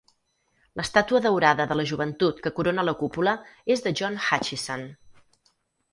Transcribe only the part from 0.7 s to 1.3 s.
L'estàtua